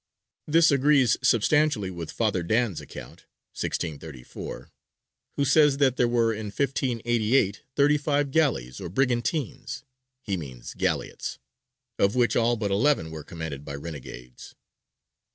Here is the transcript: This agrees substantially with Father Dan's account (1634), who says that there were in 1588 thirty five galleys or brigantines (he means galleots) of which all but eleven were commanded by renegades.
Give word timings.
This 0.47 0.71
agrees 0.71 1.15
substantially 1.21 1.91
with 1.91 2.09
Father 2.11 2.41
Dan's 2.41 2.81
account 2.81 3.27
(1634), 3.55 4.71
who 5.35 5.45
says 5.45 5.77
that 5.77 5.97
there 5.97 6.07
were 6.07 6.33
in 6.33 6.47
1588 6.47 7.61
thirty 7.75 7.99
five 7.99 8.31
galleys 8.31 8.81
or 8.81 8.89
brigantines 8.89 9.83
(he 10.23 10.37
means 10.37 10.73
galleots) 10.73 11.37
of 11.99 12.15
which 12.15 12.35
all 12.35 12.55
but 12.55 12.71
eleven 12.71 13.11
were 13.11 13.23
commanded 13.23 13.63
by 13.63 13.75
renegades. 13.75 14.55